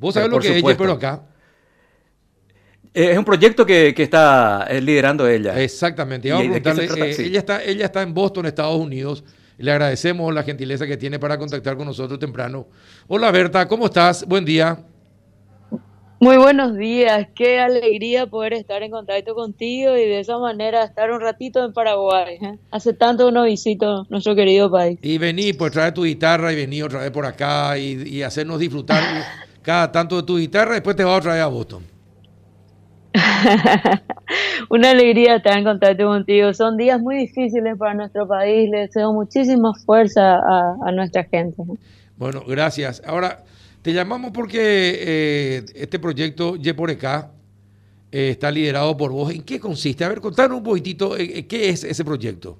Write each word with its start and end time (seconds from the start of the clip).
¿Vos 0.00 0.14
sabés 0.14 0.30
lo 0.30 0.40
que 0.40 0.58
es 0.58 0.76
pero 0.76 0.92
acá? 0.92 1.22
Es 2.92 3.16
un 3.16 3.24
proyecto 3.24 3.64
que, 3.66 3.94
está 3.96 4.66
liderando 4.80 5.28
ella. 5.28 5.60
Exactamente. 5.60 6.28
ella, 6.28 7.38
está, 7.38 7.62
ella 7.62 7.84
está 7.84 8.02
en 8.02 8.14
Boston, 8.14 8.46
Estados 8.46 8.80
Unidos. 8.80 9.22
Le 9.58 9.70
agradecemos 9.70 10.32
la 10.32 10.42
gentileza 10.42 10.86
que 10.86 10.96
tiene 10.96 11.18
para 11.18 11.36
contactar 11.36 11.76
con 11.76 11.86
nosotros 11.86 12.18
temprano. 12.18 12.66
Hola 13.08 13.30
Berta, 13.30 13.68
¿cómo 13.68 13.86
estás? 13.86 14.26
Buen 14.26 14.46
día. 14.46 14.78
Muy 16.18 16.36
buenos 16.36 16.76
días, 16.76 17.28
qué 17.34 17.60
alegría 17.60 18.26
poder 18.26 18.52
estar 18.52 18.82
en 18.82 18.90
contacto 18.90 19.34
contigo 19.34 19.96
y 19.96 20.00
de 20.00 20.20
esa 20.20 20.38
manera 20.38 20.84
estar 20.84 21.10
un 21.10 21.20
ratito 21.20 21.64
en 21.64 21.72
Paraguay. 21.72 22.36
¿eh? 22.42 22.58
Hace 22.70 22.92
tanto 22.92 23.26
que 23.26 23.32
no 23.32 23.44
visito 23.44 24.06
nuestro 24.10 24.34
querido 24.34 24.70
país. 24.70 24.98
Y 25.02 25.16
vení, 25.16 25.54
pues 25.54 25.72
trae 25.72 25.92
tu 25.92 26.04
guitarra 26.04 26.52
y 26.52 26.56
vení 26.56 26.82
otra 26.82 27.00
vez 27.00 27.10
por 27.10 27.24
acá 27.24 27.78
y, 27.78 28.22
hacernos 28.22 28.58
disfrutar 28.58 29.02
cada 29.62 29.90
tanto 29.90 30.16
de 30.16 30.22
tu 30.22 30.38
guitarra, 30.38 30.74
después 30.74 30.96
te 30.96 31.04
va 31.04 31.16
otra 31.16 31.34
vez 31.34 31.42
a 31.42 31.46
Boston. 31.46 31.84
Una 34.70 34.90
alegría 34.90 35.36
estar 35.36 35.58
en 35.58 35.64
contacto 35.64 36.06
contigo. 36.06 36.52
Son 36.54 36.76
días 36.76 37.00
muy 37.00 37.16
difíciles 37.18 37.76
para 37.76 37.94
nuestro 37.94 38.26
país. 38.26 38.70
Le 38.70 38.80
deseo 38.80 39.12
muchísima 39.12 39.72
fuerza 39.84 40.38
a, 40.38 40.92
nuestra 40.92 41.24
gente. 41.24 41.62
Bueno, 42.16 42.42
gracias. 42.46 43.02
Ahora, 43.04 43.42
te 43.82 43.92
llamamos 43.92 44.30
porque 44.32 44.58
eh, 44.60 45.64
este 45.74 45.98
proyecto 45.98 46.56
Yeporeca 46.56 47.30
eh, 48.12 48.30
está 48.30 48.50
liderado 48.50 48.96
por 48.96 49.10
vos. 49.10 49.32
¿En 49.32 49.42
qué 49.42 49.58
consiste? 49.58 50.04
A 50.04 50.08
ver, 50.08 50.20
contanos 50.20 50.58
un 50.58 50.64
poquitito, 50.64 51.16
eh, 51.16 51.46
¿qué 51.46 51.70
es 51.70 51.84
ese 51.84 52.04
proyecto? 52.04 52.58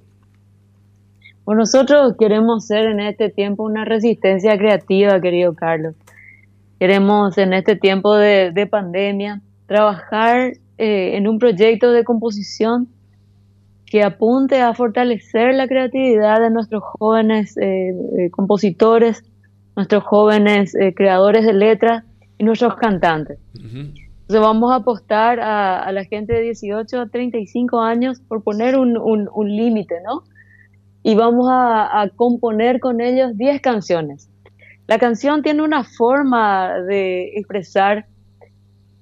Pues 1.43 1.57
nosotros 1.57 2.13
queremos 2.19 2.67
ser 2.67 2.85
en 2.85 2.99
este 2.99 3.29
tiempo 3.29 3.63
una 3.63 3.83
resistencia 3.83 4.57
creativa, 4.57 5.19
querido 5.19 5.53
Carlos. 5.53 5.95
Queremos 6.81 7.37
en 7.37 7.53
este 7.53 7.75
tiempo 7.75 8.15
de 8.15 8.67
pandemia 8.67 9.39
trabajar 9.67 10.53
eh, 10.79 11.15
en 11.15 11.27
un 11.27 11.37
proyecto 11.37 11.91
de 11.91 12.03
composición 12.03 12.87
que 13.85 14.01
apunte 14.01 14.61
a 14.61 14.73
fortalecer 14.73 15.53
la 15.53 15.67
creatividad 15.67 16.41
de 16.41 16.49
nuestros 16.49 16.81
jóvenes 16.81 17.55
eh, 17.57 17.93
eh, 18.17 18.31
compositores, 18.31 19.23
nuestros 19.75 20.03
jóvenes 20.05 20.75
creadores 20.95 21.45
de 21.45 21.53
letras 21.53 22.03
y 22.39 22.45
nuestros 22.45 22.73
cantantes. 22.77 23.37
Entonces 23.53 24.41
vamos 24.41 24.71
a 24.71 24.77
apostar 24.77 25.39
a, 25.39 25.91
la 25.91 26.03
gente 26.05 26.33
de 26.33 26.41
18 26.41 26.99
a 26.99 27.09
35 27.09 27.79
años 27.79 28.19
por 28.27 28.41
poner 28.41 28.75
un, 28.75 29.55
límite, 29.55 29.97
¿no? 30.03 30.23
Y 31.03 31.13
vamos 31.13 31.47
a, 31.47 32.01
a 32.01 32.09
componer 32.09 32.79
con 32.79 33.01
ellos 33.01 33.37
10 33.37 33.61
canciones. 33.61 34.30
La 34.91 34.99
canción 34.99 35.41
tiene 35.41 35.61
una 35.61 35.85
forma 35.85 36.81
de 36.81 37.37
expresar 37.37 38.07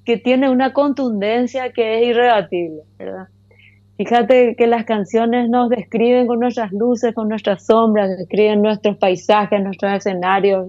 que 0.05 0.17
tiene 0.17 0.47
una 0.47 0.71
contundencia 0.71 1.73
que 1.73 1.97
es 1.97 2.09
irrebatible, 2.09 2.83
¿verdad? 2.99 3.27
Fíjate 3.97 4.55
que 4.55 4.67
las 4.67 4.85
canciones 4.85 5.49
nos 5.49 5.71
describen 5.71 6.27
con 6.27 6.41
nuestras 6.41 6.71
luces, 6.73 7.15
con 7.15 7.27
nuestras 7.27 7.65
sombras, 7.65 8.15
describen 8.19 8.61
nuestros 8.61 8.97
paisajes, 8.97 9.63
nuestros 9.63 9.91
escenarios, 9.93 10.67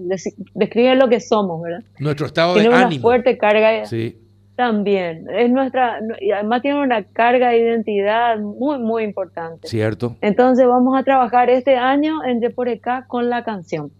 describen 0.55 0.97
lo 0.97 1.07
que 1.07 1.19
somos, 1.19 1.61
¿verdad? 1.61 1.83
Nuestro 1.99 2.25
estado 2.25 2.55
de 2.55 2.61
ánimo. 2.61 2.77
una 2.87 2.99
fuerte 2.99 3.37
carga. 3.37 3.85
Sí. 3.85 4.17
También. 4.55 5.27
Es 5.31 5.51
nuestra, 5.51 5.99
y 6.19 6.31
además 6.31 6.63
tiene 6.63 6.81
una 6.81 7.03
carga 7.03 7.49
de 7.49 7.59
identidad 7.59 8.39
muy, 8.39 8.79
muy 8.79 9.03
importante. 9.03 9.67
Cierto. 9.67 10.15
Entonces 10.21 10.67
vamos 10.67 10.99
a 10.99 11.03
trabajar 11.03 11.51
este 11.51 11.77
año 11.77 12.23
en 12.25 12.39
Deporeca 12.39 13.05
con 13.07 13.29
la 13.29 13.43
canción. 13.43 13.91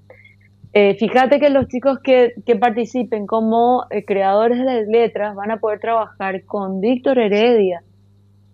Eh, 0.73 0.95
fíjate 0.95 1.39
que 1.39 1.50
los 1.50 1.67
chicos 1.67 2.00
que, 2.00 2.33
participen 2.59 3.27
como 3.27 3.86
eh, 3.89 4.05
creadores 4.05 4.58
de 4.58 4.64
las 4.64 4.88
letras 4.88 5.36
van 5.36 5.52
a 5.52 5.59
poder 5.59 5.80
trabajar 5.80 6.45
con 6.45 6.80
Víctor 6.80 7.19
Heredia 7.19 7.83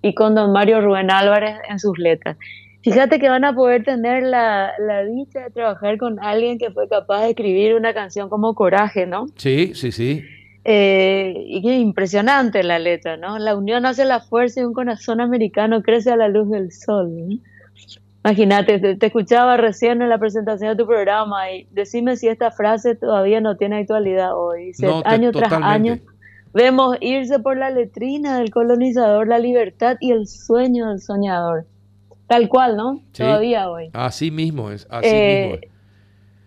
y 0.02 0.16
con 0.16 0.34
don 0.34 0.52
Mario 0.52 0.82
Rubén 0.82 1.12
Álvarez 1.12 1.58
en 1.70 1.78
sus 1.80 1.98
letras. 2.00 2.38
Fíjate 2.82 3.20
que 3.20 3.30
van 3.30 3.44
a 3.44 3.54
poder 3.54 3.84
tener 3.84 4.24
la, 4.24 4.72
dicha 5.14 5.42
de 5.42 5.52
trabajar 5.52 5.98
con 5.98 6.20
alguien 6.20 6.58
que 6.58 6.72
fue 6.72 6.88
capaz 6.88 7.24
de 7.24 7.30
escribir 7.30 7.76
una 7.76 7.94
canción 7.94 8.30
como 8.30 8.56
Coraje, 8.56 9.06
¿no? 9.06 9.28
Sí, 9.36 9.74
sí, 9.76 9.92
sí. 9.92 10.24
Eh, 10.64 11.34
y 11.48 11.62
qué 11.62 11.78
impresionante 11.78 12.64
la 12.64 12.80
letra, 12.80 13.18
¿no? 13.18 13.38
La 13.40 13.56
unión 13.56 13.86
hace 13.86 14.06
la 14.06 14.22
fuerza 14.22 14.62
y 14.62 14.64
un 14.64 14.74
corazón 14.74 15.22
americano 15.22 15.82
crece 15.82 16.12
a 16.12 16.16
la 16.16 16.30
luz 16.30 16.50
del 16.50 16.72
sol. 16.72 17.10
¿no? 17.16 17.38
Imagínate, 18.28 18.80
te, 18.80 19.06
escuchaba 19.06 19.56
recién 19.56 20.02
en 20.02 20.10
la 20.10 20.18
presentación 20.18 20.72
de 20.72 20.76
tu 20.76 20.86
programa 20.86 21.50
y 21.50 21.66
decime 21.72 22.18
si 22.18 22.28
esta 22.28 22.52
frase 22.52 22.94
todavía 22.94 23.40
no 23.40 23.56
tiene 23.56 23.78
actualidad 23.78 24.38
hoy. 24.38 24.74
año 25.06 25.32
tras 25.32 25.54
año 25.54 25.98
vemos 26.54 26.98
irse 27.00 27.40
por 27.40 27.56
la 27.56 27.70
letrina 27.70 28.40
del 28.40 28.52
colonizador 28.52 29.28
la 29.28 29.40
libertad 29.40 29.96
y 30.02 30.12
el 30.12 30.28
sueño 30.28 30.90
del 30.90 31.00
soñador. 31.00 31.68
Tal 32.28 32.50
cual, 32.50 32.76
¿no? 32.76 33.02
Todavía 33.14 33.70
hoy. 33.70 33.92
Así 33.94 34.30
mismo 34.30 34.72
es, 34.72 34.86
así 34.90 35.08
eh, 35.08 35.42
mismo 35.44 35.56
es. 35.64 35.72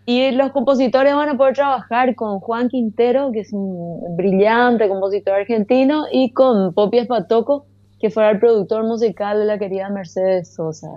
Y 0.04 0.32
los 0.32 0.50
compositores 0.50 1.14
van 1.14 1.30
a 1.30 1.36
poder 1.38 1.54
trabajar 1.54 2.14
con 2.14 2.40
Juan 2.40 2.68
Quintero, 2.68 3.32
que 3.32 3.40
es 3.40 3.54
un 3.54 4.16
brillante 4.16 4.86
compositor 4.86 5.34
argentino, 5.34 6.04
y 6.12 6.32
con 6.32 6.74
Popi 6.74 6.98
Espatoco, 6.98 7.64
que 7.98 8.10
fuera 8.10 8.30
el 8.30 8.38
productor 8.38 8.84
musical 8.84 9.38
de 9.38 9.46
la 9.46 9.58
querida 9.58 9.88
Mercedes 9.88 10.52
Sosa. 10.52 10.88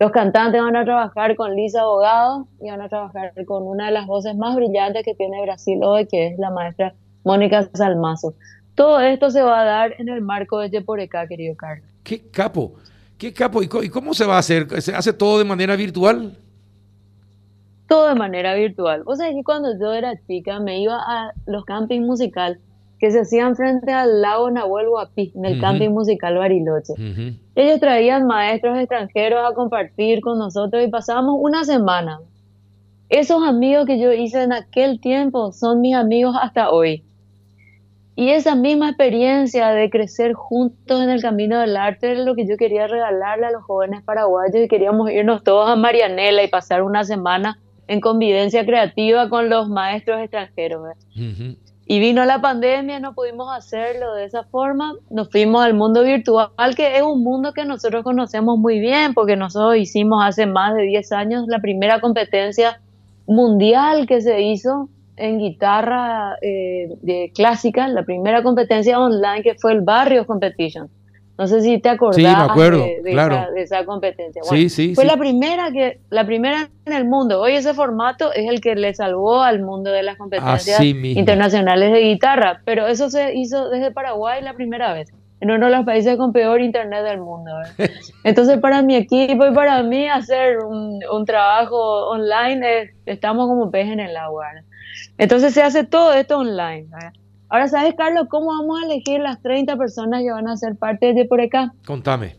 Los 0.00 0.12
cantantes 0.12 0.62
van 0.62 0.76
a 0.76 0.84
trabajar 0.84 1.34
con 1.34 1.56
Lisa 1.56 1.80
Abogado 1.80 2.46
y 2.60 2.70
van 2.70 2.80
a 2.80 2.88
trabajar 2.88 3.32
con 3.46 3.64
una 3.64 3.86
de 3.86 3.92
las 3.92 4.06
voces 4.06 4.36
más 4.36 4.54
brillantes 4.54 5.04
que 5.04 5.14
tiene 5.14 5.42
Brasil 5.42 5.80
hoy, 5.82 6.06
que 6.06 6.28
es 6.28 6.38
la 6.38 6.50
maestra 6.50 6.94
Mónica 7.24 7.68
Salmazo. 7.74 8.34
Todo 8.76 9.00
esto 9.00 9.30
se 9.30 9.42
va 9.42 9.60
a 9.60 9.64
dar 9.64 9.94
en 9.98 10.08
el 10.08 10.20
marco 10.20 10.60
de 10.60 10.70
Yeporeca, 10.70 11.26
querido 11.26 11.56
Carlos. 11.56 11.88
¡Qué 12.04 12.30
capo! 12.30 12.74
¿Qué 13.18 13.32
capo? 13.32 13.60
¿Y 13.60 13.88
cómo 13.88 14.14
se 14.14 14.24
va 14.24 14.36
a 14.36 14.38
hacer? 14.38 14.80
¿Se 14.80 14.94
hace 14.94 15.12
todo 15.12 15.38
de 15.38 15.44
manera 15.44 15.74
virtual? 15.74 16.36
Todo 17.88 18.06
de 18.06 18.14
manera 18.14 18.54
virtual. 18.54 19.02
O 19.04 19.16
sea, 19.16 19.30
que 19.30 19.42
cuando 19.42 19.76
yo 19.80 19.92
era 19.92 20.14
chica 20.28 20.60
me 20.60 20.80
iba 20.80 20.96
a 20.96 21.32
los 21.46 21.64
campings 21.64 22.06
musicales 22.06 22.58
que 22.98 23.10
se 23.10 23.20
hacían 23.20 23.54
frente 23.54 23.92
al 23.92 24.20
lago 24.20 24.50
Nahuel 24.50 24.88
Huapi, 24.88 25.32
en 25.36 25.44
el 25.44 25.60
camping 25.60 25.90
musical 25.90 26.36
Bariloche. 26.36 26.94
Ellos 27.54 27.80
traían 27.80 28.26
maestros 28.26 28.78
extranjeros 28.78 29.40
a 29.48 29.54
compartir 29.54 30.20
con 30.20 30.38
nosotros 30.38 30.84
y 30.84 30.88
pasábamos 30.88 31.36
una 31.38 31.64
semana. 31.64 32.20
Esos 33.08 33.42
amigos 33.42 33.86
que 33.86 33.98
yo 33.98 34.12
hice 34.12 34.42
en 34.42 34.52
aquel 34.52 35.00
tiempo 35.00 35.52
son 35.52 35.80
mis 35.80 35.94
amigos 35.94 36.36
hasta 36.40 36.70
hoy. 36.70 37.04
Y 38.16 38.30
esa 38.30 38.56
misma 38.56 38.88
experiencia 38.88 39.68
de 39.68 39.90
crecer 39.90 40.32
juntos 40.32 41.00
en 41.00 41.08
el 41.08 41.22
camino 41.22 41.60
del 41.60 41.76
arte 41.76 42.10
era 42.10 42.24
lo 42.24 42.34
que 42.34 42.48
yo 42.48 42.56
quería 42.56 42.88
regalarle 42.88 43.46
a 43.46 43.52
los 43.52 43.62
jóvenes 43.62 44.02
paraguayos 44.02 44.56
y 44.56 44.66
queríamos 44.66 45.08
irnos 45.12 45.44
todos 45.44 45.70
a 45.70 45.76
Marianela 45.76 46.42
y 46.42 46.48
pasar 46.48 46.82
una 46.82 47.04
semana 47.04 47.60
en 47.86 48.00
convivencia 48.00 48.66
creativa 48.66 49.28
con 49.28 49.48
los 49.48 49.68
maestros 49.68 50.20
extranjeros. 50.20 50.96
Y 51.90 52.00
vino 52.00 52.22
la 52.26 52.38
pandemia, 52.42 53.00
no 53.00 53.14
pudimos 53.14 53.50
hacerlo 53.50 54.12
de 54.12 54.26
esa 54.26 54.44
forma, 54.44 54.94
nos 55.08 55.30
fuimos 55.30 55.64
al 55.64 55.72
mundo 55.72 56.02
virtual, 56.02 56.50
que 56.76 56.98
es 56.98 57.02
un 57.02 57.24
mundo 57.24 57.54
que 57.54 57.64
nosotros 57.64 58.04
conocemos 58.04 58.58
muy 58.58 58.78
bien, 58.78 59.14
porque 59.14 59.36
nosotros 59.36 59.78
hicimos 59.78 60.22
hace 60.22 60.44
más 60.44 60.74
de 60.74 60.82
10 60.82 61.12
años 61.12 61.44
la 61.48 61.60
primera 61.60 61.98
competencia 62.02 62.78
mundial 63.26 64.06
que 64.06 64.20
se 64.20 64.42
hizo 64.42 64.90
en 65.16 65.38
guitarra 65.38 66.36
eh, 66.42 66.90
de 67.00 67.32
clásica, 67.34 67.88
la 67.88 68.02
primera 68.02 68.42
competencia 68.42 69.00
online 69.00 69.42
que 69.42 69.54
fue 69.54 69.72
el 69.72 69.80
Barrios 69.80 70.26
Competition. 70.26 70.90
No 71.38 71.46
sé 71.46 71.60
si 71.60 71.78
te 71.78 71.88
acordás 71.88 72.16
de, 72.16 73.62
esa, 73.62 73.84
competencia. 73.84 74.42
sí, 74.42 74.68
sí, 74.68 74.96
fue 74.96 75.04
la 75.04 75.16
primera 75.16 75.70
que 75.70 76.00
la 76.10 76.26
primera 76.26 76.68
en 76.84 76.92
el 76.92 77.04
mundo. 77.04 77.40
Hoy 77.40 77.52
ese 77.52 77.74
formato 77.74 78.32
es 78.32 78.48
el 78.48 78.60
que 78.60 78.74
le 78.74 78.92
salvó 78.92 79.42
al 79.42 79.62
mundo 79.62 79.92
de 79.92 80.02
las 80.02 80.18
competencias 80.18 80.82
internacionales 80.82 81.92
de 81.92 82.00
guitarra, 82.00 82.60
pero 82.64 82.88
eso 82.88 83.08
se 83.08 83.36
hizo 83.36 83.70
desde 83.70 83.92
Paraguay 83.92 84.42
la 84.42 84.54
primera 84.54 84.92
vez, 84.92 85.12
en 85.40 85.52
uno 85.52 85.66
de 85.66 85.76
los 85.76 85.86
países 85.86 86.16
con 86.16 86.32
peor 86.32 86.60
internet 86.60 87.04
del 87.04 87.20
mundo. 87.20 87.52
Entonces 88.24 88.58
para 88.58 88.82
mi 88.82 88.96
equipo 88.96 89.46
y 89.46 89.54
para 89.54 89.80
mí 89.84 90.08
hacer 90.08 90.58
un, 90.58 91.24
trabajo 91.24 92.08
online 92.08 92.90
estamos 93.06 93.46
como 93.46 93.70
pez 93.70 93.86
en 93.86 94.00
el 94.00 94.16
agua. 94.16 94.46
Entonces 95.18 95.54
se 95.54 95.62
hace 95.62 95.84
todo 95.84 96.12
esto 96.14 96.38
online. 96.38 96.88
Ahora, 97.50 97.68
¿sabes, 97.68 97.94
Carlos, 97.96 98.26
cómo 98.28 98.48
vamos 98.48 98.80
a 98.82 98.84
elegir 98.84 99.20
las 99.20 99.40
30 99.40 99.76
personas 99.76 100.22
que 100.22 100.30
van 100.30 100.48
a 100.48 100.56
ser 100.56 100.76
parte 100.76 101.14
de 101.14 101.24
por 101.24 101.40
acá? 101.40 101.72
Contame. 101.86 102.36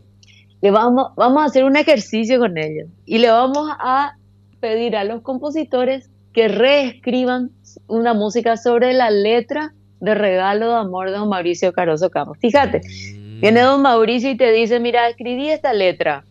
Le 0.60 0.70
vamos, 0.70 1.12
vamos 1.16 1.42
a 1.42 1.46
hacer 1.46 1.64
un 1.64 1.76
ejercicio 1.76 2.38
con 2.38 2.58
ellos 2.58 2.88
y 3.06 3.18
le 3.18 3.30
vamos 3.30 3.68
a 3.78 4.14
pedir 4.60 4.94
a 4.94 5.04
los 5.04 5.22
compositores 5.22 6.10
que 6.32 6.48
reescriban 6.48 7.50
una 7.88 8.14
música 8.14 8.56
sobre 8.56 8.92
la 8.92 9.10
letra 9.10 9.72
de 10.00 10.14
Regalo 10.14 10.68
de 10.68 10.74
Amor 10.76 11.10
de 11.10 11.16
don 11.16 11.28
Mauricio 11.28 11.72
Caroso 11.72 12.10
Campos. 12.10 12.38
Fíjate, 12.40 12.80
mm. 12.80 13.40
viene 13.40 13.60
don 13.60 13.82
Mauricio 13.82 14.30
y 14.30 14.36
te 14.36 14.52
dice, 14.52 14.80
mira, 14.80 15.08
escribí 15.08 15.50
esta 15.50 15.72
letra. 15.72 16.24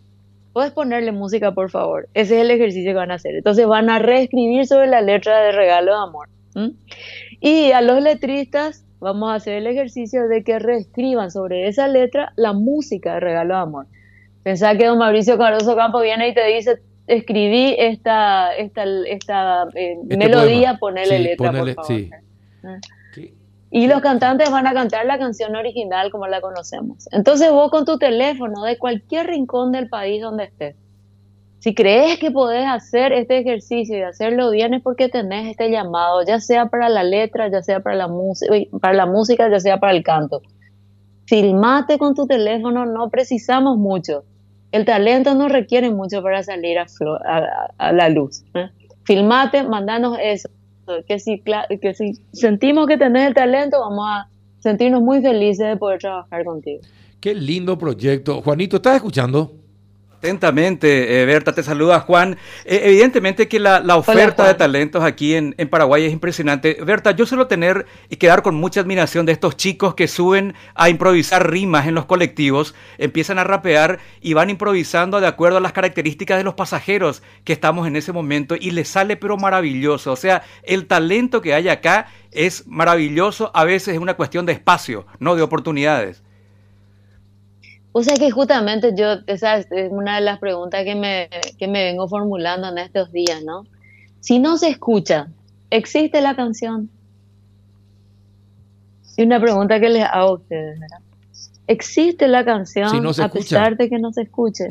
¿Puedes 0.53 0.71
ponerle 0.71 1.11
música, 1.11 1.53
por 1.53 1.69
favor? 1.69 2.07
Ese 2.13 2.35
es 2.35 2.41
el 2.41 2.51
ejercicio 2.51 2.91
que 2.91 2.97
van 2.97 3.11
a 3.11 3.15
hacer. 3.15 3.35
Entonces 3.35 3.67
van 3.67 3.89
a 3.89 3.99
reescribir 3.99 4.65
sobre 4.65 4.87
la 4.87 5.01
letra 5.01 5.39
de 5.41 5.51
Regalo 5.51 5.91
de 5.91 5.97
Amor. 5.97 6.29
Y 7.39 7.71
a 7.71 7.81
los 7.81 8.01
letristas 8.01 8.85
vamos 8.99 9.31
a 9.31 9.35
hacer 9.35 9.55
el 9.55 9.67
ejercicio 9.67 10.27
de 10.27 10.43
que 10.43 10.59
reescriban 10.59 11.31
sobre 11.31 11.67
esa 11.67 11.87
letra 11.87 12.33
la 12.35 12.53
música 12.53 13.15
de 13.15 13.19
Regalo 13.21 13.55
de 13.55 13.61
Amor. 13.61 13.85
Pensá 14.43 14.75
que 14.75 14.85
don 14.85 14.97
Mauricio 14.97 15.37
Caruso 15.37 15.75
Campo 15.75 16.01
viene 16.01 16.29
y 16.29 16.33
te 16.33 16.45
dice, 16.47 16.81
escribí 17.07 17.75
esta, 17.77 18.55
esta, 18.55 18.83
esta 19.07 19.67
eh, 19.75 19.97
este 20.01 20.17
melodía, 20.17 20.77
ponele 20.77 21.19
letra, 21.19 21.51
por 21.51 21.73
favor. 21.73 22.05
Ah. 22.63 22.79
Y 23.71 23.87
los 23.87 24.01
cantantes 24.01 24.49
van 24.49 24.65
a 24.65 24.73
cantar 24.73 25.05
la 25.05 25.19
canción 25.19 25.55
original 25.55 26.09
como 26.09 26.27
la 26.27 26.41
conocemos. 26.41 27.07
Entonces 27.11 27.51
vos 27.51 27.69
con 27.69 27.85
tu 27.85 27.99
teléfono 27.99 28.63
de 28.63 28.77
cualquier 28.77 29.27
rincón 29.27 29.71
del 29.71 29.89
país 29.89 30.21
donde 30.21 30.45
estés, 30.45 30.75
si 31.59 31.75
crees 31.75 32.19
que 32.19 32.31
podés 32.31 32.65
hacer 32.65 33.11
este 33.11 33.39
ejercicio 33.39 33.97
y 33.97 34.01
hacerlo 34.01 34.49
bien 34.49 34.73
es 34.73 34.81
porque 34.81 35.09
tenés 35.09 35.51
este 35.51 35.69
llamado, 35.69 36.23
ya 36.25 36.39
sea 36.39 36.67
para 36.67 36.87
la 36.87 37.03
letra, 37.03 37.49
ya 37.51 37.61
sea 37.61 37.81
para 37.81 37.97
la, 37.97 38.09
para 38.79 38.93
la 38.93 39.05
música, 39.05 39.49
ya 39.49 39.59
sea 39.59 39.77
para 39.77 39.91
el 39.91 40.01
canto. 40.01 40.41
Filmate 41.25 41.97
con 41.97 42.15
tu 42.15 42.25
teléfono, 42.27 42.85
no 42.85 43.09
precisamos 43.09 43.77
mucho. 43.77 44.23
El 44.71 44.85
talento 44.85 45.35
no 45.35 45.49
requiere 45.49 45.91
mucho 45.91 46.23
para 46.23 46.43
salir 46.43 46.77
a, 46.79 46.85
a, 47.77 47.91
la 47.91 48.09
luz. 48.09 48.43
¿eh? 48.53 48.69
Filmate, 49.03 49.63
mandanos 49.63 50.17
eso. 50.21 50.49
Que 51.07 51.19
si, 51.19 51.43
que 51.81 51.93
si 51.93 52.13
sentimos 52.31 52.87
que 52.87 52.97
tenés 52.97 53.27
el 53.27 53.33
talento, 53.33 53.79
vamos 53.79 54.05
a 54.07 54.29
sentirnos 54.59 55.01
muy 55.01 55.21
felices 55.21 55.67
de 55.67 55.77
poder 55.77 55.99
trabajar 55.99 56.45
contigo. 56.45 56.81
Qué 57.19 57.35
lindo 57.35 57.77
proyecto. 57.77 58.41
Juanito, 58.41 58.77
¿estás 58.77 58.95
escuchando? 58.95 59.58
Atentamente, 60.19 61.21
eh, 61.21 61.25
Berta, 61.25 61.53
te 61.53 61.63
saluda 61.63 62.01
Juan. 62.01 62.37
Eh, 62.65 62.81
evidentemente 62.83 63.47
que 63.47 63.57
la, 63.57 63.79
oferta 63.95 64.45
de 64.45 64.53
talentos 64.53 65.01
aquí 65.01 65.33
en, 65.33 65.55
Paraguay 65.69 66.03
es 66.03 66.11
impresionante. 66.11 66.77
Berta, 66.83 67.11
yo 67.11 67.25
suelo 67.25 67.47
tener 67.47 67.85
y 68.09 68.17
quedar 68.17 68.41
con 68.41 68.55
mucha 68.55 68.81
admiración 68.81 69.25
de 69.25 69.31
estos 69.31 69.55
chicos 69.55 69.95
que 69.95 70.09
suben 70.09 70.55
a 70.75 70.89
improvisar 70.89 71.49
rimas 71.49 71.87
en 71.87 71.95
los 71.95 72.03
colectivos, 72.03 72.75
empiezan 72.97 73.39
a 73.39 73.45
rapear 73.45 73.99
y 74.19 74.33
van 74.33 74.49
improvisando 74.49 75.21
de 75.21 75.27
acuerdo 75.27 75.59
a 75.59 75.61
las 75.61 75.71
características 75.71 76.37
de 76.37 76.43
los 76.43 76.55
pasajeros 76.55 77.23
que 77.45 77.53
estamos 77.53 77.87
en 77.87 77.95
ese 77.95 78.11
momento 78.11 78.55
y 78.59 78.71
les 78.71 78.89
sale 78.89 79.15
pero 79.15 79.37
maravilloso. 79.37 80.11
O 80.11 80.17
sea, 80.17 80.43
el 80.63 80.87
talento 80.87 81.41
que 81.41 81.53
hay 81.53 81.69
acá 81.69 82.07
es 82.31 82.67
maravilloso, 82.67 83.51
a 83.53 83.63
veces 83.63 83.93
es 83.93 83.99
una 84.01 84.15
cuestión 84.15 84.45
de 84.45 84.51
espacio, 84.51 85.05
no 85.19 85.37
de 85.37 85.43
oportunidades. 85.43 86.23
O 87.91 88.03
sea 88.03 88.15
que 88.15 88.29
justamente 88.29 88.93
yo, 88.95 89.15
esa 89.25 89.57
es 89.57 89.67
una 89.89 90.15
de 90.15 90.21
las 90.21 90.39
preguntas 90.39 90.83
que 90.83 90.95
me, 90.95 91.29
que 91.57 91.67
me 91.67 91.85
vengo 91.85 92.07
formulando 92.07 92.69
en 92.69 92.77
estos 92.77 93.11
días, 93.11 93.43
¿no? 93.43 93.65
Si 94.19 94.39
no 94.39 94.57
se 94.57 94.69
escucha, 94.69 95.27
¿existe 95.69 96.21
la 96.21 96.35
canción? 96.35 96.89
Y 99.17 99.23
una 99.23 99.39
pregunta 99.41 99.79
que 99.79 99.89
les 99.89 100.03
hago 100.03 100.29
a 100.29 100.33
ustedes, 100.35 100.79
¿verdad? 100.79 100.99
¿Existe 101.67 102.27
la 102.27 102.45
canción 102.45 103.05
a 103.19 103.29
pesar 103.29 103.75
de 103.75 103.89
que 103.89 103.99
no 103.99 104.13
se 104.13 104.21
escuche? 104.21 104.67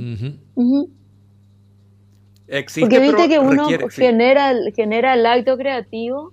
Existe, 2.46 2.80
Porque 2.80 2.98
viste 2.98 3.28
que 3.28 3.38
uno 3.38 3.68
genera, 3.90 4.54
genera 4.74 5.14
el 5.14 5.26
acto 5.26 5.58
creativo, 5.58 6.32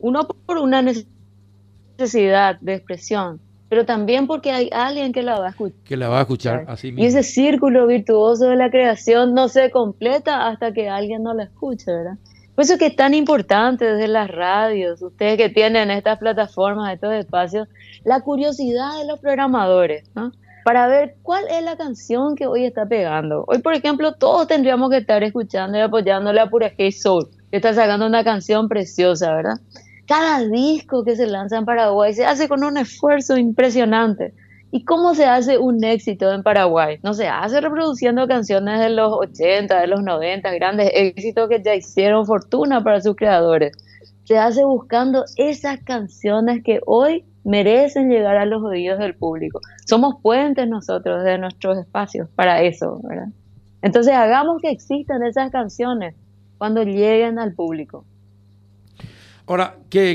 uno 0.00 0.26
por 0.26 0.58
una 0.58 0.82
necesidad 0.82 2.58
de 2.60 2.74
expresión, 2.74 3.40
pero 3.70 3.86
también 3.86 4.26
porque 4.26 4.50
hay 4.50 4.68
alguien 4.72 5.12
que 5.12 5.22
la 5.22 5.38
va 5.38 5.46
a 5.46 5.50
escuchar. 5.50 5.78
Que 5.84 5.96
la 5.96 6.08
va 6.08 6.18
a 6.18 6.22
escuchar 6.22 6.64
así 6.66 6.88
mismo. 6.88 7.04
Y 7.04 7.06
ese 7.06 7.22
círculo 7.22 7.86
virtuoso 7.86 8.48
de 8.48 8.56
la 8.56 8.68
creación 8.68 9.32
no 9.32 9.48
se 9.48 9.70
completa 9.70 10.48
hasta 10.48 10.72
que 10.72 10.88
alguien 10.88 11.22
no 11.22 11.32
la 11.34 11.44
escuche, 11.44 11.84
¿verdad? 11.86 12.18
Por 12.56 12.64
eso 12.64 12.78
que 12.78 12.86
es 12.86 12.96
tan 12.96 13.14
importante 13.14 13.84
desde 13.84 14.08
las 14.08 14.28
radios, 14.28 15.00
ustedes 15.00 15.36
que 15.36 15.50
tienen 15.50 15.88
estas 15.92 16.18
plataformas, 16.18 16.92
estos 16.92 17.12
espacios, 17.12 17.68
la 18.04 18.20
curiosidad 18.22 18.98
de 18.98 19.06
los 19.06 19.20
programadores, 19.20 20.02
¿no? 20.16 20.32
Para 20.64 20.88
ver 20.88 21.14
cuál 21.22 21.44
es 21.48 21.62
la 21.62 21.76
canción 21.76 22.34
que 22.34 22.48
hoy 22.48 22.64
está 22.64 22.86
pegando. 22.86 23.44
Hoy, 23.46 23.58
por 23.58 23.74
ejemplo, 23.74 24.14
todos 24.14 24.48
tendríamos 24.48 24.90
que 24.90 24.96
estar 24.96 25.22
escuchando 25.22 25.78
y 25.78 25.80
apoyándole 25.80 26.40
a 26.40 26.50
Pura 26.50 26.72
Hey 26.76 26.90
Soul, 26.90 27.28
que 27.52 27.58
está 27.58 27.72
sacando 27.72 28.04
una 28.04 28.24
canción 28.24 28.68
preciosa, 28.68 29.32
¿verdad? 29.32 29.60
Cada 30.10 30.40
disco 30.40 31.04
que 31.04 31.14
se 31.14 31.28
lanza 31.28 31.56
en 31.56 31.64
Paraguay 31.64 32.12
se 32.12 32.26
hace 32.26 32.48
con 32.48 32.64
un 32.64 32.76
esfuerzo 32.76 33.36
impresionante. 33.36 34.34
¿Y 34.72 34.84
cómo 34.84 35.14
se 35.14 35.24
hace 35.24 35.56
un 35.56 35.84
éxito 35.84 36.32
en 36.32 36.42
Paraguay? 36.42 36.98
No 37.04 37.14
se 37.14 37.28
hace 37.28 37.60
reproduciendo 37.60 38.26
canciones 38.26 38.80
de 38.80 38.90
los 38.90 39.12
80, 39.12 39.80
de 39.80 39.86
los 39.86 40.02
90, 40.02 40.50
grandes 40.54 40.90
éxitos 40.92 41.48
que 41.48 41.62
ya 41.62 41.76
hicieron 41.76 42.26
fortuna 42.26 42.82
para 42.82 43.00
sus 43.00 43.14
creadores. 43.14 43.70
Se 44.24 44.36
hace 44.36 44.64
buscando 44.64 45.26
esas 45.36 45.78
canciones 45.84 46.64
que 46.64 46.80
hoy 46.86 47.24
merecen 47.44 48.10
llegar 48.10 48.36
a 48.36 48.46
los 48.46 48.64
oídos 48.64 48.98
del 48.98 49.14
público. 49.14 49.60
Somos 49.86 50.16
puentes 50.20 50.66
nosotros 50.66 51.22
de 51.22 51.38
nuestros 51.38 51.78
espacios 51.78 52.28
para 52.34 52.62
eso, 52.62 53.00
¿verdad? 53.04 53.28
Entonces 53.80 54.12
hagamos 54.12 54.60
que 54.60 54.72
existan 54.72 55.22
esas 55.22 55.52
canciones 55.52 56.16
cuando 56.58 56.82
lleguen 56.82 57.38
al 57.38 57.54
público. 57.54 58.04
Ahora, 59.50 59.74
que, 59.90 60.14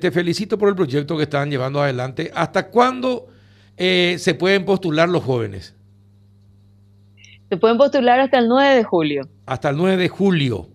te, 0.00 0.10
felicito 0.10 0.58
por 0.58 0.68
el 0.68 0.74
proyecto 0.74 1.16
que 1.16 1.22
están 1.22 1.48
llevando 1.48 1.80
adelante. 1.80 2.32
¿Hasta 2.34 2.70
cuándo 2.70 3.28
eh, 3.76 4.16
se 4.18 4.34
pueden 4.34 4.64
postular 4.64 5.08
los 5.08 5.22
jóvenes? 5.22 5.76
Se 7.48 7.56
pueden 7.56 7.78
postular 7.78 8.18
hasta 8.18 8.40
el 8.40 8.48
9 8.48 8.74
de 8.74 8.82
julio. 8.82 9.28
Hasta 9.46 9.68
el 9.68 9.76
9 9.76 9.96
de 9.96 10.08
julio. 10.08 10.66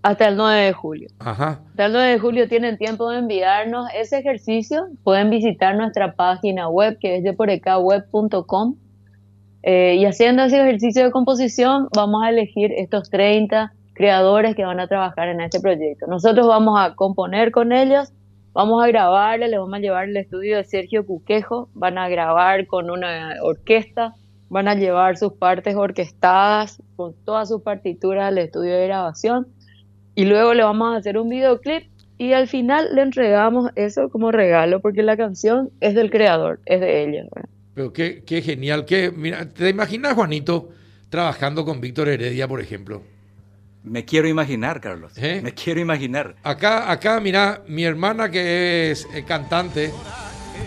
Hasta 0.00 0.28
el 0.28 0.36
9 0.38 0.62
de 0.62 0.72
julio. 0.72 1.08
Ajá. 1.18 1.60
Hasta 1.68 1.84
el 1.84 1.92
9 1.92 2.10
de 2.10 2.18
julio 2.18 2.48
tienen 2.48 2.78
tiempo 2.78 3.10
de 3.10 3.18
enviarnos 3.18 3.86
ese 3.94 4.20
ejercicio. 4.20 4.86
Pueden 5.02 5.28
visitar 5.28 5.76
nuestra 5.76 6.14
página 6.14 6.70
web 6.70 6.96
que 6.98 7.18
es 7.18 7.22
de 7.22 7.34
porecaweb.com. 7.34 8.76
Eh, 9.62 9.96
y 10.00 10.06
haciendo 10.06 10.44
ese 10.44 10.58
ejercicio 10.58 11.04
de 11.04 11.10
composición 11.10 11.86
vamos 11.94 12.22
a 12.24 12.30
elegir 12.30 12.72
estos 12.72 13.10
30 13.10 13.74
creadores 13.94 14.54
que 14.54 14.64
van 14.64 14.80
a 14.80 14.88
trabajar 14.88 15.28
en 15.28 15.40
este 15.40 15.60
proyecto. 15.60 16.06
Nosotros 16.06 16.46
vamos 16.46 16.78
a 16.78 16.94
componer 16.94 17.50
con 17.50 17.72
ellos, 17.72 18.12
vamos 18.52 18.82
a 18.82 18.88
grabarle, 18.88 19.48
les 19.48 19.58
vamos 19.58 19.74
a 19.74 19.80
llevar 19.80 20.08
el 20.08 20.16
estudio 20.16 20.56
de 20.56 20.64
Sergio 20.64 21.06
Cuquejo, 21.06 21.68
van 21.74 21.96
a 21.98 22.08
grabar 22.08 22.66
con 22.66 22.90
una 22.90 23.36
orquesta, 23.42 24.14
van 24.48 24.68
a 24.68 24.74
llevar 24.74 25.16
sus 25.16 25.32
partes 25.32 25.74
orquestadas 25.74 26.82
con 26.96 27.14
todas 27.24 27.48
sus 27.48 27.62
partituras 27.62 28.28
al 28.28 28.38
estudio 28.38 28.74
de 28.74 28.86
grabación 28.86 29.46
y 30.14 30.26
luego 30.26 30.54
le 30.54 30.62
vamos 30.62 30.94
a 30.94 30.98
hacer 30.98 31.18
un 31.18 31.28
videoclip 31.28 31.84
y 32.18 32.32
al 32.32 32.46
final 32.46 32.94
le 32.94 33.02
entregamos 33.02 33.70
eso 33.74 34.08
como 34.10 34.30
regalo 34.30 34.80
porque 34.80 35.02
la 35.02 35.16
canción 35.16 35.70
es 35.80 35.94
del 35.94 36.10
creador, 36.10 36.60
es 36.66 36.80
de 36.80 37.02
ellos. 37.02 37.26
Pero 37.74 37.92
qué, 37.92 38.22
genial, 38.42 38.84
que 38.84 39.10
mira, 39.10 39.48
¿te 39.48 39.68
imaginas 39.68 40.14
Juanito 40.14 40.68
trabajando 41.08 41.64
con 41.64 41.80
Víctor 41.80 42.08
Heredia, 42.08 42.46
por 42.46 42.60
ejemplo? 42.60 43.02
Me 43.84 44.04
quiero 44.04 44.26
imaginar, 44.28 44.80
Carlos. 44.80 45.12
¿Eh? 45.16 45.40
Me 45.42 45.52
quiero 45.52 45.78
imaginar. 45.78 46.36
Acá, 46.42 46.90
acá, 46.90 47.20
mira, 47.20 47.62
mi 47.68 47.84
hermana 47.84 48.30
que 48.30 48.90
es 48.90 49.06
eh, 49.14 49.24
cantante 49.24 49.92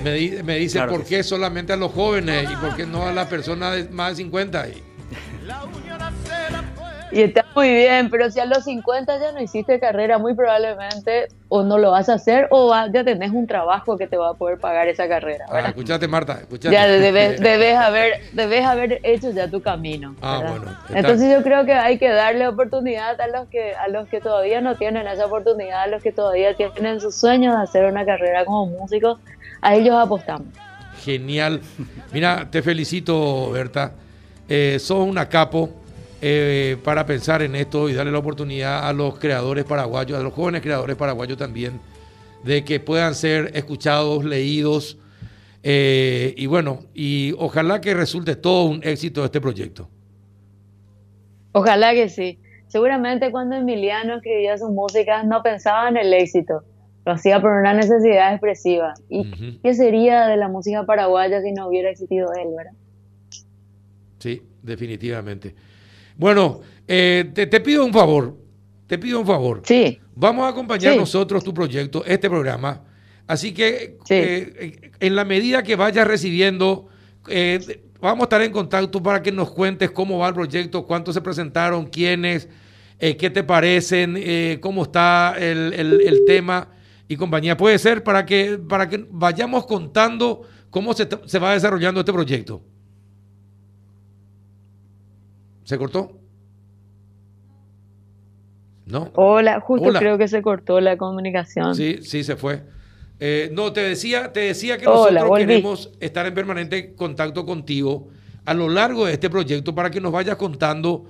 me, 0.04 0.44
me 0.44 0.58
dice 0.58 0.82
por 0.84 1.04
qué 1.04 1.24
solamente 1.24 1.74
a 1.74 1.78
los 1.78 1.92
jóvenes 1.92 2.50
y 2.52 2.56
por 2.56 2.76
qué 2.76 2.86
no 2.86 3.08
a 3.08 3.12
las 3.12 3.28
personas 3.28 3.90
más 3.92 4.12
de 4.12 4.24
50. 4.24 4.70
Y... 4.70 4.84
Y 7.12 7.22
está 7.22 7.46
muy 7.56 7.70
bien, 7.70 8.10
pero 8.10 8.30
si 8.30 8.40
a 8.40 8.46
los 8.46 8.66
50 8.66 9.20
ya 9.20 9.32
no 9.32 9.42
hiciste 9.42 9.80
carrera, 9.80 10.18
muy 10.18 10.36
probablemente 10.36 11.28
o 11.50 11.64
no 11.64 11.78
lo 11.78 11.92
vas 11.92 12.10
a 12.10 12.16
hacer 12.16 12.48
o 12.52 12.74
ya 12.94 13.04
tenés 13.04 13.32
un 13.32 13.48
trabajo 13.48 13.98
que 13.98 14.08
te 14.08 14.18
va 14.18 14.32
a 14.32 14.34
poder 14.34 14.60
pagar 14.60 14.90
esa 14.90 15.08
carrera. 15.08 15.46
Ah, 15.50 15.62
escuchate, 15.68 16.08
Marta, 16.08 16.34
escuchate. 16.34 16.74
Ya 16.74 16.88
debes, 16.88 17.40
debes, 17.40 17.76
haber, 17.76 18.22
debes 18.34 18.66
haber 18.66 19.00
hecho 19.04 19.32
ya 19.32 19.50
tu 19.50 19.62
camino. 19.62 20.16
Ah, 20.22 20.44
bueno. 20.46 20.78
Entonces 20.90 21.32
yo 21.32 21.44
creo 21.44 21.66
que 21.66 21.74
hay 21.74 21.98
que 21.98 22.10
darle 22.10 22.48
oportunidad 22.48 23.20
a 23.22 23.28
los 23.28 23.48
que 23.48 23.74
a 23.76 23.88
los 23.88 24.08
que 24.10 24.20
todavía 24.20 24.60
no 24.60 24.76
tienen 24.76 25.08
esa 25.08 25.26
oportunidad, 25.26 25.84
a 25.84 25.88
los 25.88 26.04
que 26.04 26.12
todavía 26.12 26.56
tienen 26.56 27.00
sus 27.00 27.16
sueños 27.16 27.56
de 27.56 27.64
hacer 27.64 27.86
una 27.86 28.06
carrera 28.06 28.44
como 28.44 28.66
músicos, 28.66 29.20
a 29.62 29.76
ellos 29.76 29.96
apostamos. 29.96 30.48
Genial. 31.04 31.62
Mira, 32.12 32.48
te 32.52 32.62
felicito, 32.62 33.52
Berta. 33.52 33.94
Eh, 34.50 34.78
sos 34.80 35.06
una 35.08 35.28
capo 35.28 35.70
eh, 36.22 36.78
para 36.84 37.06
pensar 37.06 37.42
en 37.42 37.56
esto 37.56 37.90
y 37.90 37.94
darle 37.94 38.12
la 38.12 38.20
oportunidad 38.20 38.88
a 38.88 38.94
los 38.94 39.20
creadores 39.20 39.66
paraguayos, 39.66 40.20
a 40.20 40.24
los 40.24 40.34
jóvenes 40.34 40.62
creadores 40.62 40.96
paraguayos 40.96 41.38
también, 41.38 41.80
de 42.44 42.64
que 42.64 42.80
puedan 42.80 43.14
ser 43.14 43.52
escuchados, 43.54 44.26
leídos, 44.26 44.98
eh, 45.64 46.34
y 46.38 46.46
bueno, 46.46 46.80
y 46.94 47.34
ojalá 47.38 47.82
que 47.82 47.94
resulte 47.94 48.36
todo 48.36 48.66
un 48.66 48.80
éxito 48.84 49.26
este 49.26 49.42
proyecto. 49.42 49.90
Ojalá 51.52 51.94
que 51.94 52.10
sí. 52.10 52.40
Seguramente 52.68 53.32
cuando 53.32 53.56
Emiliano 53.56 54.18
escribía 54.18 54.58
sus 54.58 54.70
músicas 54.70 55.26
no 55.26 55.42
pensaba 55.42 55.90
en 55.90 55.98
el 55.98 56.14
éxito, 56.14 56.64
lo 57.06 57.14
hacía 57.14 57.42
por 57.42 57.52
una 57.52 57.74
necesidad 57.74 58.32
expresiva. 58.32 58.94
¿Y 59.10 59.60
qué 59.64 59.74
sería 59.74 60.28
de 60.28 60.38
la 60.38 60.50
música 60.50 60.86
paraguaya 60.86 61.42
si 61.42 61.52
no 61.52 61.68
hubiera 61.68 61.90
existido 61.90 62.28
él, 62.34 62.50
verdad? 62.56 62.74
Sí, 64.20 64.42
definitivamente. 64.62 65.56
Bueno, 66.18 66.62
eh, 66.88 67.32
te, 67.34 67.48
pido 67.62 67.86
un 67.86 67.94
favor. 67.94 68.36
te 68.88 68.98
pido 68.98 69.20
un 69.20 69.26
favor. 69.26 69.62
Sí. 69.64 70.00
Vamos 70.16 70.46
a 70.46 70.50
acompañar 70.50 70.98
nosotros 70.98 71.44
tu 71.44 71.54
proyecto, 71.54 72.04
este 72.06 72.30
programa. 72.30 72.84
Así 73.28 73.54
que 73.54 73.98
eh, 74.10 74.92
en 75.00 75.16
la 75.16 75.26
medida 75.26 75.62
que 75.62 75.76
vayas 75.76 76.08
recibiendo, 76.08 76.88
eh, 77.28 77.84
vamos 78.00 78.22
a 78.22 78.24
estar 78.24 78.42
en 78.42 78.52
contacto 78.52 79.04
para 79.04 79.22
que 79.22 79.32
nos 79.32 79.52
cuentes 79.52 79.92
cómo 79.92 80.18
va 80.18 80.30
el 80.30 80.34
proyecto, 80.34 80.86
cuántos 80.86 81.14
se 81.14 81.22
presentaron, 81.22 81.86
quiénes, 81.88 82.48
eh, 83.00 83.18
qué 83.18 83.30
te 83.30 83.44
parecen, 83.44 84.60
cómo 84.62 84.84
está 84.84 85.36
el, 85.38 86.24
tema 86.26 86.70
y 87.08 87.18
compañía. 87.18 87.58
Puede 87.58 87.78
ser 87.78 88.02
para 88.02 88.26
que, 88.26 88.58
para 88.58 88.88
que 88.88 89.06
vayamos 89.10 89.66
contando 89.66 90.44
cómo 90.70 90.94
se, 90.94 91.08
se 91.26 91.38
va 91.38 91.54
desarrollando 91.54 92.00
este 92.00 92.14
proyecto. 92.14 92.64
¿Se 95.68 95.78
cortó? 95.78 96.18
¿No? 98.86 99.12
Hola, 99.16 99.60
justo 99.60 99.92
creo 99.92 100.18
que 100.18 100.30
se 100.30 100.42
cortó 100.42 100.80
la 100.80 100.96
comunicación. 100.96 101.76
Sí, 101.76 102.00
sí, 102.04 102.24
se 102.24 102.38
fue. 102.38 102.64
Eh, 103.20 103.50
no, 103.52 103.74
te 103.74 103.82
decía, 103.82 104.32
te 104.32 104.40
decía 104.40 104.78
que 104.78 104.86
nosotros 104.86 105.30
queremos 105.38 105.92
estar 106.00 106.26
en 106.26 106.34
permanente 106.34 106.96
contacto 106.96 107.46
contigo 107.46 108.08
a 108.46 108.54
lo 108.54 108.70
largo 108.70 109.08
de 109.08 109.12
este 109.12 109.30
proyecto 109.30 109.76
para 109.76 109.92
que 109.92 110.00
nos 110.00 110.14
vayas 110.14 110.38
contando 110.38 111.04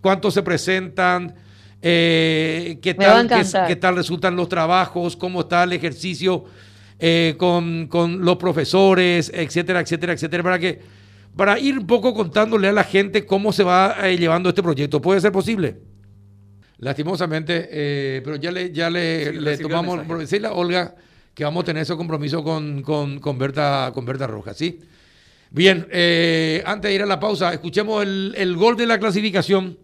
cuántos 0.00 0.32
se 0.32 0.44
presentan, 0.44 1.34
eh, 1.82 2.78
qué, 2.80 2.94
tal, 2.94 3.28
qué, 3.66 3.74
tal 3.74 3.96
resultan 3.96 4.36
los 4.36 4.48
trabajos, 4.48 5.16
cómo 5.16 5.40
está 5.40 5.64
el 5.64 5.72
ejercicio 5.72 6.44
eh, 7.00 7.34
con, 7.36 7.88
con, 7.88 8.24
los 8.24 8.36
profesores, 8.36 9.32
etcétera, 9.34 9.80
etcétera, 9.80 10.12
etcétera, 10.12 10.42
para 10.44 10.60
que 10.60 11.03
para 11.36 11.58
ir 11.58 11.78
un 11.78 11.86
poco 11.86 12.14
contándole 12.14 12.68
a 12.68 12.72
la 12.72 12.84
gente 12.84 13.26
cómo 13.26 13.52
se 13.52 13.64
va 13.64 14.08
llevando 14.08 14.48
este 14.48 14.62
proyecto. 14.62 15.00
¿Puede 15.00 15.20
ser 15.20 15.32
posible? 15.32 15.76
Lastimosamente, 16.78 17.68
eh, 17.70 18.22
pero 18.24 18.36
ya 18.36 18.50
le, 18.50 18.72
ya 18.72 18.90
le, 18.90 19.56
tomamos, 19.58 20.00
por 20.06 20.18
decirle 20.18 20.48
a 20.48 20.52
Olga 20.52 20.94
que 21.32 21.44
vamos 21.44 21.62
a 21.62 21.66
tener 21.66 21.82
ese 21.82 21.96
compromiso 21.96 22.44
con, 22.44 22.82
con, 22.82 23.38
Berta, 23.38 23.90
con 23.94 24.04
Berta 24.04 24.26
Rojas, 24.26 24.56
¿sí? 24.56 24.80
Bien, 25.50 25.86
eh, 25.90 26.62
antes 26.66 26.90
de 26.90 26.94
ir 26.94 27.02
a 27.02 27.06
la 27.06 27.18
pausa, 27.18 27.52
escuchemos 27.52 28.02
el, 28.02 28.34
el 28.36 28.56
gol 28.56 28.76
de 28.76 28.86
la 28.86 28.98
clasificación 28.98 29.78